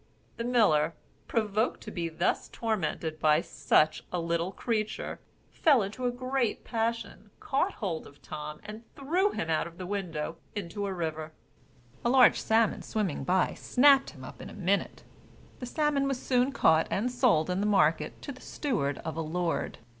[0.37, 0.95] The miller,
[1.27, 5.19] provoked to be thus tormented by such a little creature,
[5.51, 9.85] fell into a great passion, caught hold of Tom, and threw him out of the
[9.85, 11.33] window, into the river.
[12.03, 15.03] A large salmon swimming by, snapped him up in a minute.
[15.59, 19.21] The salmon was soon caught and sold in the market to the steward of a
[19.21, 19.77] lord.